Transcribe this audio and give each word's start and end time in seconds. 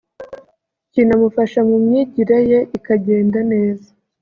kinamufasha 0.91 1.59
mu 1.69 1.77
myigire 1.85 2.37
ye 2.49 2.59
ikagenda 2.77 3.39
neza 3.51 3.89